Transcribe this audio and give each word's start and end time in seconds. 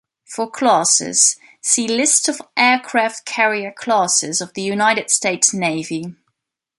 For 0.25 0.49
classes, 0.49 1.35
see 1.61 1.87
list 1.87 2.27
of 2.27 2.41
aircraft 2.57 3.23
carrier 3.25 3.71
classes 3.71 4.41
of 4.41 4.51
the 4.55 4.63
United 4.63 5.11
States 5.11 5.53
Navy. 5.53 6.15